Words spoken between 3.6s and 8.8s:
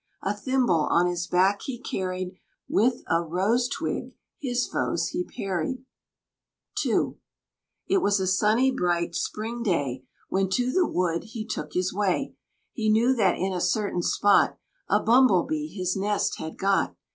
twig his foes he parried. II. It was a sunny,